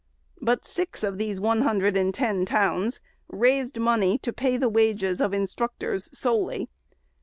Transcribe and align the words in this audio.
But 0.41 0.65
six 0.65 1.03
of 1.03 1.19
these 1.19 1.39
one 1.39 1.61
hundred 1.61 1.95
and 1.95 2.11
ten 2.11 2.43
towns 2.43 3.01
raised 3.27 3.77
money" 3.77 4.17
to 4.23 4.33
pay 4.33 4.57
the 4.57 4.67
wages 4.67 5.21
of 5.21 5.31
instruct 5.31 5.83
ors 5.83 6.09
solely." 6.17 6.69